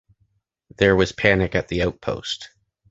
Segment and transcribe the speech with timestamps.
[0.77, 2.49] There was panic at the outpost.